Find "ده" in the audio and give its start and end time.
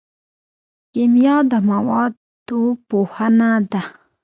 3.71-3.81